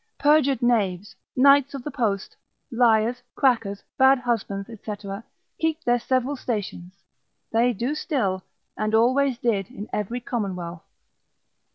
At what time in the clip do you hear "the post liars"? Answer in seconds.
1.83-3.21